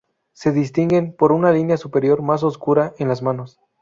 [0.33, 3.59] Se distinguen por una línea superior más oscura en las manos.